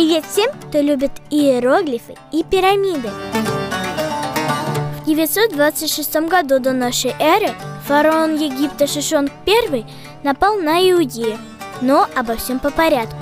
Привет 0.00 0.24
всем, 0.24 0.48
кто 0.66 0.80
любит 0.80 1.10
иероглифы 1.28 2.14
и 2.32 2.42
пирамиды. 2.42 3.10
В 5.02 5.04
926 5.04 6.16
году 6.26 6.58
до 6.58 6.72
нашей 6.72 7.14
эры 7.18 7.50
фараон 7.84 8.34
Египта 8.36 8.86
Шишон 8.86 9.28
I 9.46 9.84
напал 10.22 10.56
на 10.56 10.80
Иудею, 10.90 11.36
но 11.82 12.08
обо 12.16 12.36
всем 12.36 12.60
по 12.60 12.70
порядку. 12.70 13.18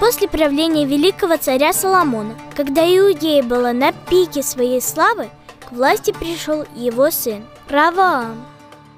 После 0.00 0.28
правления 0.28 0.84
великого 0.84 1.38
царя 1.38 1.72
Соломона, 1.72 2.34
когда 2.54 2.82
Иудея 2.82 3.42
была 3.42 3.72
на 3.72 3.90
пике 3.90 4.42
своей 4.42 4.82
славы, 4.82 5.30
к 5.66 5.72
власти 5.72 6.12
пришел 6.12 6.66
его 6.76 7.10
сын 7.10 7.46
Раваам. 7.70 8.44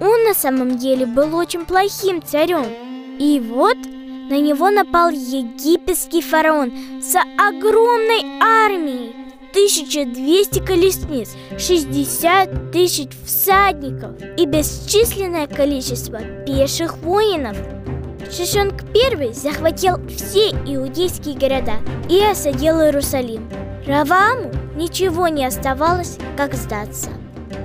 Он 0.00 0.24
на 0.24 0.34
самом 0.34 0.76
деле 0.76 1.06
был 1.06 1.36
очень 1.36 1.64
плохим 1.64 2.20
царем. 2.20 2.66
И 3.20 3.38
вот 3.38 3.76
на 4.28 4.40
него 4.40 4.70
напал 4.70 5.10
египетский 5.10 6.22
фараон 6.22 6.72
с 7.00 7.16
огромной 7.38 8.40
армией. 8.40 9.14
1200 9.50 10.64
колесниц, 10.64 11.30
60 11.58 12.70
тысяч 12.70 13.08
всадников 13.24 14.12
и 14.36 14.44
бесчисленное 14.44 15.46
количество 15.46 16.20
пеших 16.46 16.98
воинов. 16.98 17.56
Шишонг 18.30 18.82
I 18.94 19.32
захватил 19.32 19.96
все 20.08 20.50
иудейские 20.50 21.36
города 21.36 21.76
и 22.10 22.22
осадил 22.22 22.82
Иерусалим. 22.82 23.48
Равааму 23.86 24.50
ничего 24.76 25.28
не 25.28 25.46
оставалось, 25.46 26.18
как 26.36 26.52
сдаться. 26.54 27.10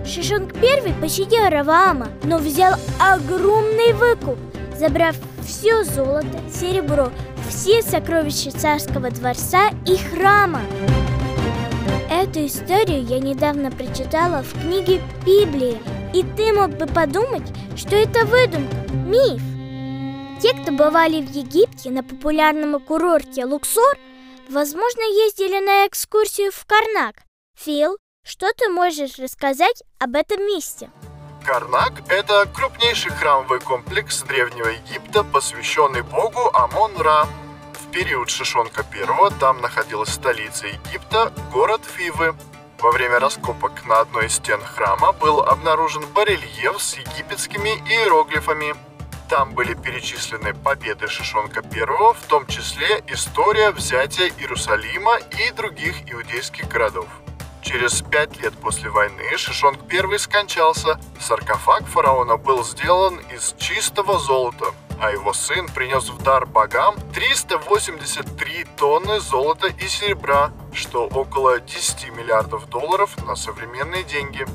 Шишонг 0.05 0.54
I 0.63 0.93
пощадил 1.02 1.49
Раваама, 1.49 2.07
но 2.23 2.38
взял 2.38 2.76
огромный 2.99 3.91
выкуп, 3.93 4.38
забрав 4.77 5.16
все 5.45 5.84
золото, 5.84 6.40
серебро, 6.50 7.12
все 7.49 7.82
сокровища 7.82 8.52
царского 8.52 9.12
дворца 9.12 9.70
и 9.85 9.98
храма. 9.98 10.62
Эту 12.10 12.46
историю 12.46 13.04
я 13.04 13.20
недавно 13.20 13.71
прочитала 13.71 14.43
в 14.43 14.54
книге 14.54 15.02
Библия, 15.26 15.77
и 16.13 16.24
ты 16.24 16.54
мог 16.54 16.71
бы 16.71 16.85
подумать, 16.85 17.48
что 17.76 17.96
это 17.96 18.26
выдумка, 18.26 18.76
миф. 19.05 19.41
Те, 20.41 20.54
кто 20.54 20.71
бывали 20.71 21.21
в 21.21 21.30
Египте 21.32 21.90
на 21.90 22.04
популярном 22.04 22.80
курорте 22.82 23.46
Луксор, 23.46 23.98
возможно, 24.49 25.02
ездили 25.26 25.63
на 25.63 25.87
экскурсию 25.87 26.52
в 26.52 26.65
Карнак. 26.65 27.15
Фил, 27.58 27.98
что 28.26 28.52
ты 28.58 28.70
можешь 28.70 29.20
рассказать 29.20 29.84
об 29.99 30.15
этом 30.15 30.46
месте? 30.46 30.90
Карнак– 31.44 31.94
это 32.08 32.46
крупнейший 32.46 33.12
храмовый 33.12 33.60
комплекс 33.60 34.22
Древнего 34.22 34.70
Египта, 34.70 35.24
посвященный 35.24 36.02
богу 36.02 36.49
Амон-Ра. 36.54 37.27
В 37.74 37.91
период 37.91 38.30
Шишонка 38.30 38.86
I 38.94 39.30
там 39.40 39.60
находилась 39.60 40.10
столица 40.10 40.68
Египта, 40.68 41.34
город 41.52 41.82
Фивы. 41.86 42.36
Во 42.80 42.91
время 42.91 43.20
раскопок 43.20 43.86
на 43.86 43.99
одной 43.99 44.27
из 44.27 44.36
стен 44.36 44.62
храма 44.62 45.12
был 45.12 45.41
обнаружен 45.41 46.05
барельеф 46.14 46.82
с 46.82 46.96
египетскими 46.96 47.71
иероглифами. 47.90 48.76
Там 49.27 49.54
были 49.54 49.74
перечислены 49.74 50.54
победы 50.54 51.08
Шишонка 51.08 51.62
I, 51.62 52.14
в 52.14 52.26
том 52.27 52.48
числе 52.48 53.04
история 53.08 53.71
взятия 53.71 54.30
Иерусалима 54.30 55.18
и 55.18 55.52
других 55.52 56.10
иудейских 56.10 56.70
городов. 56.70 57.08
Через 57.63 58.01
пять 58.01 58.41
лет 58.41 58.53
после 58.55 58.89
войны 58.89 59.37
Шишонг 59.37 59.79
I 59.91 60.19
скончался. 60.19 60.99
Саркофаг 61.19 61.85
фараона 61.85 62.35
был 62.35 62.63
сделан 62.63 63.19
из 63.33 63.55
чистого 63.57 64.19
золота, 64.19 64.66
а 65.00 65.11
его 65.11 65.33
сын 65.33 65.67
принес 65.69 66.09
в 66.09 66.22
дар 66.22 66.45
богам 66.45 66.95
383 67.13 68.66
тонны 68.78 69.19
золота 69.22 69.67
и 69.67 69.88
серебра, 69.88 70.51
что 70.73 71.07
около 71.07 71.62
10 71.62 72.12
миллиардов 72.12 72.69
долларов 72.69 73.16
на 73.25 73.35
современные 73.35 74.03
деньги. 74.03 74.46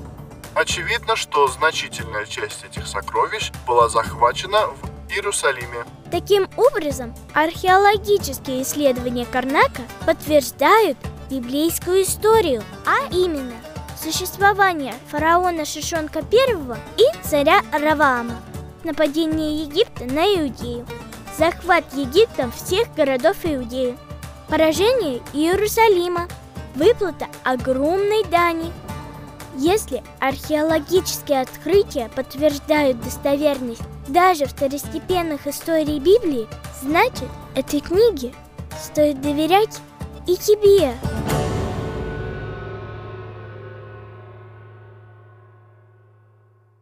Очевидно, 0.55 1.17
что 1.17 1.49
значительная 1.49 2.27
часть 2.27 2.65
этих 2.65 2.87
сокровищ 2.87 3.53
была 3.67 3.89
захвачена 3.89 4.67
в 4.67 5.11
Иерусалиме. 5.11 5.85
Таким 6.11 6.47
образом, 6.57 7.15
археологические 7.33 8.63
исследования 8.63 9.25
Карнака 9.25 9.83
подтверждают 10.05 10.99
библейскую 11.31 12.03
историю, 12.03 12.63
а 12.87 13.13
именно 13.13 13.55
существование 14.01 14.95
фараона 15.09 15.65
Шишонка 15.65 16.21
I 16.21 16.79
и 16.97 17.05
царя 17.23 17.63
Раваама, 17.73 18.37
нападение 18.85 19.63
Египта 19.63 20.05
на 20.05 20.25
Иудею, 20.25 20.87
захват 21.37 21.85
Египтом 21.95 22.53
всех 22.53 22.95
городов 22.95 23.37
Иудеи, 23.45 23.99
поражение 24.49 25.21
Иерусалима, 25.33 26.29
выплата 26.75 27.27
огромной 27.45 28.25
дани. 28.25 28.73
Если 29.57 30.03
археологические 30.21 31.41
открытия 31.41 32.09
подтверждают 32.15 33.01
достоверность 33.03 33.83
даже 34.07 34.47
второстепенных 34.47 35.47
историй 35.47 35.99
Библии, 35.99 36.47
значит, 36.81 37.29
этой 37.57 37.81
книге 37.81 38.33
стоит 38.81 39.21
доверять 39.21 39.81
и 40.29 40.37
тебе. 40.37 40.93